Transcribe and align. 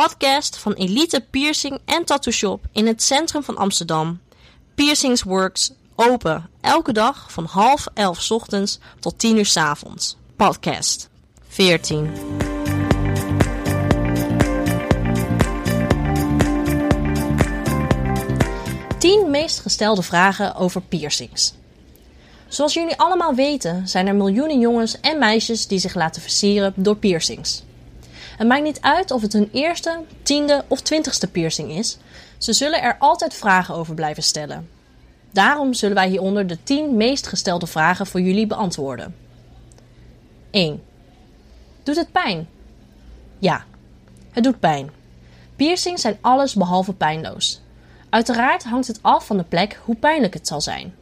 podcast 0.00 0.56
van 0.56 0.72
Elite 0.72 1.20
Piercing 1.30 1.78
en 1.84 2.04
Tattoo 2.04 2.32
Shop 2.32 2.66
in 2.72 2.86
het 2.86 3.02
centrum 3.02 3.42
van 3.42 3.56
Amsterdam. 3.56 4.20
Piercings 4.74 5.22
Works, 5.22 5.72
open 5.94 6.50
elke 6.60 6.92
dag 6.92 7.32
van 7.32 7.44
half 7.44 7.86
elf 7.94 8.30
ochtends 8.30 8.78
tot 9.00 9.18
10 9.18 9.36
uur 9.36 9.46
's 9.46 9.56
avonds. 9.56 10.16
Podcast 10.36 11.08
14. 11.48 12.10
Tien 18.98 19.30
meest 19.30 19.60
gestelde 19.60 20.02
vragen 20.02 20.54
over 20.54 20.80
piercings. 20.80 21.54
Zoals 22.48 22.74
jullie 22.74 22.96
allemaal 22.96 23.34
weten 23.34 23.88
zijn 23.88 24.06
er 24.06 24.14
miljoenen 24.14 24.60
jongens 24.60 25.00
en 25.00 25.18
meisjes 25.18 25.66
die 25.66 25.78
zich 25.78 25.94
laten 25.94 26.22
versieren 26.22 26.72
door 26.76 26.96
piercings. 26.96 27.64
Het 28.36 28.48
maakt 28.48 28.62
niet 28.62 28.80
uit 28.80 29.10
of 29.10 29.22
het 29.22 29.32
hun 29.32 29.50
eerste, 29.52 30.00
tiende 30.22 30.64
of 30.68 30.80
twintigste 30.80 31.30
piercing 31.30 31.70
is, 31.70 31.98
ze 32.38 32.52
zullen 32.52 32.82
er 32.82 32.96
altijd 32.98 33.34
vragen 33.34 33.74
over 33.74 33.94
blijven 33.94 34.22
stellen. 34.22 34.68
Daarom 35.32 35.74
zullen 35.74 35.94
wij 35.94 36.08
hieronder 36.08 36.46
de 36.46 36.62
10 36.62 36.96
meest 36.96 37.26
gestelde 37.26 37.66
vragen 37.66 38.06
voor 38.06 38.20
jullie 38.20 38.46
beantwoorden. 38.46 39.14
1. 40.50 40.82
Doet 41.82 41.96
het 41.96 42.12
pijn? 42.12 42.48
Ja, 43.38 43.64
het 44.30 44.44
doet 44.44 44.60
pijn. 44.60 44.90
Piercings 45.56 46.02
zijn 46.02 46.18
alles 46.20 46.54
behalve 46.54 46.92
pijnloos. 46.92 47.60
Uiteraard 48.10 48.64
hangt 48.64 48.86
het 48.86 48.98
af 49.02 49.26
van 49.26 49.36
de 49.36 49.44
plek 49.44 49.80
hoe 49.84 49.96
pijnlijk 49.96 50.34
het 50.34 50.46
zal 50.46 50.60
zijn. 50.60 50.94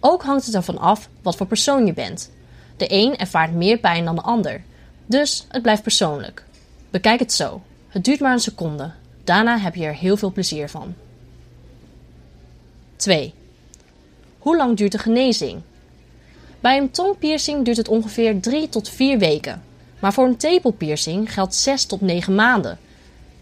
Ook 0.00 0.22
hangt 0.22 0.46
het 0.46 0.54
ervan 0.54 0.78
af 0.78 1.08
wat 1.22 1.36
voor 1.36 1.46
persoon 1.46 1.86
je 1.86 1.92
bent. 1.92 2.30
De 2.76 2.86
een 2.92 3.16
ervaart 3.16 3.52
meer 3.52 3.78
pijn 3.78 4.04
dan 4.04 4.14
de 4.14 4.22
ander, 4.22 4.62
dus 5.06 5.46
het 5.48 5.62
blijft 5.62 5.82
persoonlijk. 5.82 6.44
Bekijk 6.96 7.20
het 7.20 7.32
zo: 7.32 7.62
het 7.88 8.04
duurt 8.04 8.20
maar 8.20 8.32
een 8.32 8.40
seconde, 8.40 8.90
daarna 9.24 9.58
heb 9.58 9.74
je 9.74 9.84
er 9.84 9.94
heel 9.94 10.16
veel 10.16 10.32
plezier 10.32 10.68
van. 10.68 10.94
2. 12.96 13.34
Hoe 14.38 14.56
lang 14.56 14.76
duurt 14.76 14.92
de 14.92 14.98
genezing? 14.98 15.60
Bij 16.60 16.78
een 16.78 16.90
tongpiercing 16.90 17.64
duurt 17.64 17.76
het 17.76 17.88
ongeveer 17.88 18.40
3 18.40 18.68
tot 18.68 18.88
4 18.88 19.18
weken, 19.18 19.62
maar 19.98 20.12
voor 20.12 20.26
een 20.26 20.36
tepelpiercing 20.36 21.32
geldt 21.32 21.54
6 21.54 21.84
tot 21.84 22.00
9 22.00 22.34
maanden. 22.34 22.78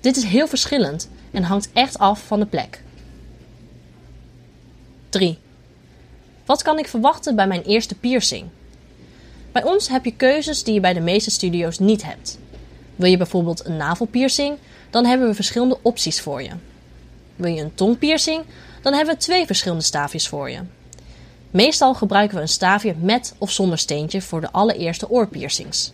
Dit 0.00 0.16
is 0.16 0.24
heel 0.24 0.46
verschillend 0.46 1.08
en 1.30 1.42
hangt 1.42 1.70
echt 1.72 1.98
af 1.98 2.26
van 2.26 2.40
de 2.40 2.46
plek. 2.46 2.82
3. 5.08 5.38
Wat 6.44 6.62
kan 6.62 6.78
ik 6.78 6.88
verwachten 6.88 7.36
bij 7.36 7.46
mijn 7.46 7.62
eerste 7.62 7.94
piercing? 7.94 8.46
Bij 9.52 9.64
ons 9.64 9.88
heb 9.88 10.04
je 10.04 10.16
keuzes 10.16 10.64
die 10.64 10.74
je 10.74 10.80
bij 10.80 10.92
de 10.92 11.00
meeste 11.00 11.30
studio's 11.30 11.78
niet 11.78 12.04
hebt. 12.04 12.38
Wil 12.96 13.10
je 13.10 13.16
bijvoorbeeld 13.16 13.66
een 13.66 13.76
navelpiercing, 13.76 14.58
dan 14.90 15.04
hebben 15.04 15.28
we 15.28 15.34
verschillende 15.34 15.78
opties 15.82 16.20
voor 16.20 16.42
je. 16.42 16.50
Wil 17.36 17.52
je 17.52 17.62
een 17.62 17.74
tongpiercing, 17.74 18.44
dan 18.82 18.92
hebben 18.92 19.14
we 19.14 19.20
twee 19.20 19.46
verschillende 19.46 19.84
staafjes 19.84 20.28
voor 20.28 20.50
je. 20.50 20.60
Meestal 21.50 21.94
gebruiken 21.94 22.36
we 22.36 22.42
een 22.42 22.48
staafje 22.48 22.94
met 22.98 23.34
of 23.38 23.50
zonder 23.50 23.78
steentje 23.78 24.22
voor 24.22 24.40
de 24.40 24.52
allereerste 24.52 25.10
oorpiercings. 25.10 25.92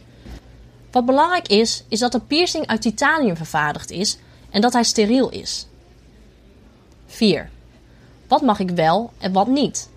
Wat 0.91 1.07
belangrijk 1.07 1.49
is, 1.49 1.85
is 1.89 1.99
dat 1.99 2.13
de 2.13 2.21
piercing 2.21 2.67
uit 2.67 2.83
titanium 2.83 3.37
vervaardigd 3.37 3.91
is 3.91 4.19
en 4.51 4.61
dat 4.61 4.73
hij 4.73 4.83
steriel 4.83 5.29
is. 5.29 5.67
4. 7.07 7.51
Wat 8.29 8.43
mag 8.43 8.59
ik 8.59 8.71
wel 8.71 9.13
en 9.19 9.33
wat 9.33 9.47
niet? 9.47 9.89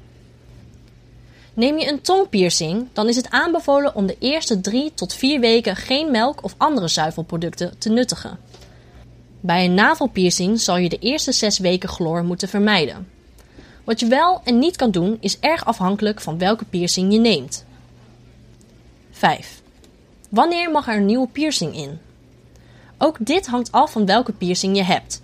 Neem 1.54 1.78
je 1.78 1.88
een 1.88 2.02
tongpiercing, 2.02 2.88
dan 2.94 3.08
is 3.08 3.16
het 3.16 3.30
aanbevolen 3.30 3.96
om 3.96 4.06
de 4.06 4.16
eerste 4.20 4.62
3 4.62 4.92
tot 4.94 5.14
4 5.14 5.40
weken 5.40 5.76
geen 5.76 6.12
melk 6.12 6.44
of 6.44 6.56
andere 6.58 6.88
zuivelproducten 6.88 7.78
te 7.78 7.90
nuttigen. 7.90 8.40
Bij 9.40 9.66
een 9.66 9.74
navelpiercing 9.74 10.60
zal 10.60 10.78
je 10.78 10.90
de 10.90 11.00
eerste 11.00 11.32
6 11.32 11.60
weken 11.60 11.90
chloor 11.90 12.24
moeten 12.24 12.48
vermijden. 12.50 13.08
Wat 13.84 14.00
je 14.00 14.08
wel 14.08 14.42
en 14.44 14.60
niet 14.60 14.76
kan 14.76 14.92
doen 14.92 15.18
is 15.20 15.40
erg 15.40 15.66
afhankelijk 15.66 16.22
van 16.22 16.38
welke 16.38 16.66
piercing 16.66 17.14
je 17.14 17.20
neemt. 17.20 17.66
5. 19.12 19.62
Wanneer 20.30 20.72
mag 20.72 20.88
er 20.88 20.96
een 20.96 21.06
nieuwe 21.06 21.28
piercing 21.28 21.76
in? 21.76 22.00
Ook 22.98 23.18
dit 23.20 23.48
hangt 23.48 23.72
af 23.72 23.92
van 23.92 24.06
welke 24.06 24.32
piercing 24.32 24.78
je 24.78 24.84
hebt. 24.84 25.22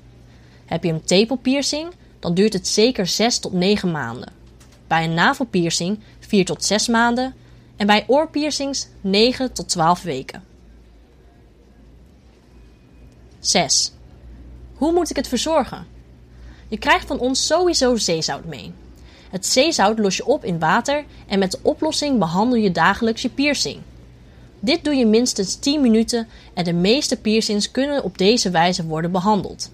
Heb 0.65 0.83
je 0.83 0.91
een 0.91 1.03
tepelpiercing, 1.03 1.91
dan 2.19 2.33
duurt 2.33 2.53
het 2.53 2.67
zeker 2.67 3.07
6 3.07 3.39
tot 3.39 3.53
9 3.53 3.91
maanden. 3.91 4.31
Bij 4.87 5.03
een 5.03 5.13
navelpiercing 5.13 5.99
4 6.29 6.45
tot 6.45 6.63
6 6.63 6.87
maanden 6.87 7.33
en 7.75 7.87
bij 7.87 8.03
oorpiercings 8.07 8.87
9 9.01 9.53
tot 9.53 9.69
12 9.69 10.01
weken. 10.01 10.43
6. 13.39 13.91
Hoe 14.73 14.91
moet 14.91 15.09
ik 15.09 15.15
het 15.15 15.27
verzorgen? 15.27 15.87
Je 16.67 16.77
krijgt 16.77 17.07
van 17.07 17.19
ons 17.19 17.45
sowieso 17.45 17.95
zeezout 17.95 18.45
mee. 18.45 18.71
Het 19.29 19.45
zeezout 19.45 19.99
los 19.99 20.17
je 20.17 20.25
op 20.25 20.45
in 20.45 20.59
water 20.59 21.03
en 21.27 21.39
met 21.39 21.51
de 21.51 21.59
oplossing 21.61 22.19
behandel 22.19 22.57
je 22.57 22.71
dagelijks 22.71 23.21
je 23.21 23.29
piercing. 23.29 23.81
Dit 24.59 24.83
doe 24.83 24.95
je 24.95 25.05
minstens 25.05 25.55
10 25.55 25.81
minuten 25.81 26.27
en 26.53 26.63
de 26.63 26.73
meeste 26.73 27.17
piercings 27.17 27.71
kunnen 27.71 28.03
op 28.03 28.17
deze 28.17 28.49
wijze 28.49 28.85
worden 28.85 29.11
behandeld. 29.11 29.71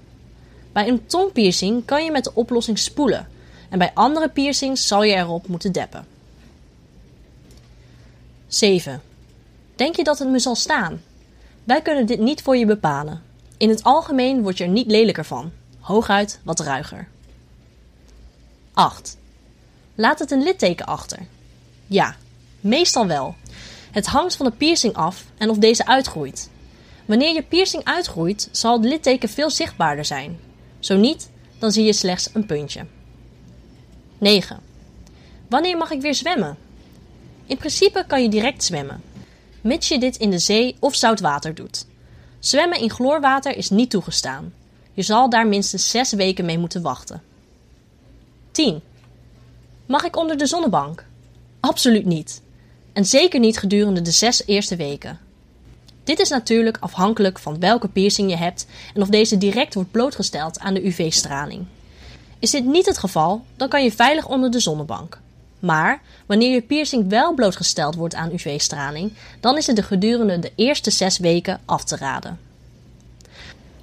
Bij 0.72 0.88
een 0.88 1.06
tongpiercing 1.06 1.86
kan 1.86 2.04
je 2.04 2.12
met 2.12 2.24
de 2.24 2.32
oplossing 2.34 2.80
spoelen 2.80 3.28
en 3.70 3.80
bij 3.80 3.92
andere 3.94 4.30
piercings 4.30 4.88
zal 4.88 5.04
je 5.04 5.16
erop 5.16 5.48
moeten 5.48 5.72
deppen. 5.72 6.15
7. 8.56 9.02
Denk 9.76 9.96
je 9.96 10.04
dat 10.04 10.20
het 10.20 10.30
me 10.30 10.40
zal 10.40 10.56
staan? 10.56 11.02
Wij 11.64 11.82
kunnen 11.82 12.06
dit 12.06 12.20
niet 12.20 12.42
voor 12.42 12.58
je 12.58 12.66
bepalen. 12.66 13.22
In 13.58 13.70
het 13.70 13.84
algemeen 13.84 14.42
word 14.42 14.58
je 14.58 14.64
er 14.64 14.70
niet 14.70 14.88
lelijker 14.88 15.26
van, 15.26 15.52
hooguit 15.80 16.40
wat 16.44 16.60
ruiger. 16.60 17.08
8. 18.74 19.18
Laat 19.96 20.20
het 20.20 20.32
een 20.32 20.44
litteken 20.44 20.86
achter? 20.86 21.20
Ja, 21.88 22.16
meestal 22.60 23.08
wel. 23.08 23.36
Het 23.92 24.06
hangt 24.06 24.36
van 24.36 24.46
de 24.46 24.52
piercing 24.52 24.94
af 24.94 25.26
en 25.38 25.50
of 25.50 25.58
deze 25.58 25.86
uitgroeit. 25.86 26.50
Wanneer 27.06 27.34
je 27.34 27.44
piercing 27.44 27.84
uitgroeit, 27.84 28.50
zal 28.52 28.74
het 28.74 28.86
litteken 28.86 29.30
veel 29.30 29.50
zichtbaarder 29.50 30.06
zijn. 30.06 30.40
Zo 30.80 30.96
niet, 30.96 31.30
dan 31.60 31.72
zie 31.72 31.86
je 31.86 31.94
slechts 31.94 32.30
een 32.34 32.46
puntje. 32.46 32.86
9. 34.18 34.60
Wanneer 35.50 35.78
mag 35.78 35.92
ik 35.92 36.02
weer 36.02 36.16
zwemmen? 36.16 36.65
In 37.46 37.58
principe 37.58 38.04
kan 38.08 38.22
je 38.22 38.30
direct 38.30 38.64
zwemmen, 38.64 39.02
mits 39.62 39.88
je 39.88 40.00
dit 40.00 40.16
in 40.16 40.30
de 40.30 40.40
zee 40.40 40.76
of 40.80 40.96
zout 40.96 41.20
water 41.20 41.56
doet. 41.56 41.86
Zwemmen 42.40 42.80
in 42.80 42.90
chloorwater 42.90 43.58
is 43.58 43.70
niet 43.70 43.90
toegestaan. 43.90 44.54
Je 44.94 45.02
zal 45.02 45.30
daar 45.30 45.48
minstens 45.48 45.90
6 45.90 46.12
weken 46.12 46.46
mee 46.46 46.58
moeten 46.58 46.82
wachten. 46.82 47.22
10. 48.52 48.82
Mag 49.86 50.04
ik 50.04 50.18
onder 50.18 50.38
de 50.38 50.46
zonnebank? 50.46 51.06
Absoluut 51.60 52.06
niet. 52.06 52.42
En 52.94 53.06
zeker 53.06 53.40
niet 53.40 53.58
gedurende 53.58 54.02
de 54.02 54.12
6 54.12 54.44
eerste 54.46 54.76
weken. 54.76 55.20
Dit 56.04 56.20
is 56.20 56.30
natuurlijk 56.30 56.78
afhankelijk 56.80 57.40
van 57.40 57.60
welke 57.60 57.88
piercing 57.88 58.30
je 58.30 58.38
hebt 58.38 58.68
en 58.94 59.02
of 59.02 59.08
deze 59.08 59.38
direct 59.38 59.74
wordt 59.74 59.92
blootgesteld 59.92 60.60
aan 60.60 60.74
de 60.74 60.86
UV-straling. 60.86 61.66
Is 62.40 62.52
dit 62.52 62.66
niet 62.66 62.86
het 62.86 62.98
geval, 62.98 63.46
dan 63.56 63.70
kan 63.70 63.84
je 63.84 63.92
veilig 63.92 64.28
onder 64.28 64.52
de 64.52 64.60
zonnebank. 64.60 65.20
Maar 65.60 66.02
wanneer 66.26 66.54
je 66.54 66.62
piercing 66.62 67.10
wel 67.10 67.34
blootgesteld 67.34 67.96
wordt 67.96 68.16
aan 68.16 68.32
UV-straling, 68.32 69.14
dan 69.40 69.58
is 69.58 69.68
het 69.68 69.76
de 69.76 69.84
gedurende 69.84 70.40
de 70.40 70.52
eerste 70.56 70.92
6 70.92 71.18
weken 71.18 71.62
af 71.66 71.84
te 71.84 71.96
raden. 71.96 72.40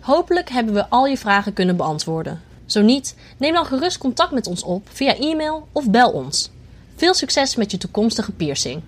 Hopelijk 0.01 0.51
hebben 0.51 0.75
we 0.75 0.89
al 0.89 1.07
je 1.07 1.19
vragen 1.19 1.53
kunnen 1.53 1.77
beantwoorden. 1.77 2.43
Zo 2.67 2.81
niet, 2.81 3.17
neem 3.37 3.53
dan 3.53 3.67
gerust 3.67 3.99
contact 3.99 4.33
met 4.33 4.47
ons 4.47 4.63
op 4.63 4.89
via 4.93 5.17
e-mail 5.17 5.69
of 5.73 5.91
bel 5.91 6.11
ons. 6.11 6.51
Veel 6.97 7.15
succes 7.15 7.57
met 7.57 7.71
je 7.71 7.79
toekomstige 7.79 8.33
piercing. 8.33 8.83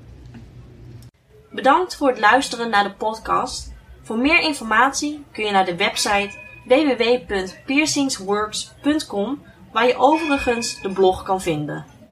Bedankt 1.51 1.97
voor 1.97 2.09
het 2.09 2.19
luisteren 2.19 2.71
naar 2.71 2.85
de 2.85 2.93
podcast. 2.93 3.73
Voor 4.03 4.19
meer 4.19 4.41
informatie 4.41 5.25
kun 5.33 5.45
je 5.45 5.51
naar 5.51 5.65
de 5.65 5.77
website 5.77 6.31
www.piercingsworks.com 6.65 9.43
waar 9.73 9.87
je 9.87 9.97
overigens 9.97 10.83
de 10.83 10.93
blog 10.93 11.23
kan 11.23 11.41
vinden. 11.41 11.94